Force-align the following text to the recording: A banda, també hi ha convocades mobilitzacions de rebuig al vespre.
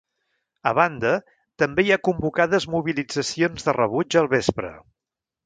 A 0.69 0.71
banda, 0.77 1.11
també 1.63 1.85
hi 1.89 1.93
ha 1.95 1.99
convocades 2.07 2.67
mobilitzacions 2.77 3.69
de 3.69 3.77
rebuig 3.79 4.19
al 4.25 4.33
vespre. 4.35 4.75